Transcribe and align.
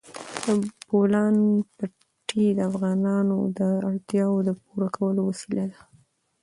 د 0.43 0.45
بولان 0.89 1.35
پټي 1.75 2.45
د 2.57 2.59
افغانانو 2.69 3.37
د 3.57 3.59
اړتیاوو 3.89 4.45
د 4.47 4.49
پوره 4.63 4.87
کولو 4.97 5.21
وسیله 5.29 5.65
ده. 5.71 5.79